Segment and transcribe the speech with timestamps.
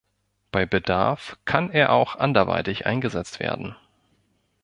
[0.51, 3.75] Bei Bedarf kann er auch anderweitig eingesetzt werden.